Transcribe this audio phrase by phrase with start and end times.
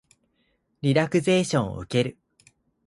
[0.81, 2.17] リラクゼーションを受ける